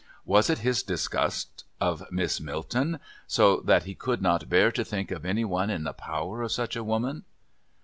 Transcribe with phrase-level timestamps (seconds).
[0.25, 5.11] Was it his disgust of Miss Milton, so that he could not bear to think
[5.11, 7.23] of any one in the power of such a woman?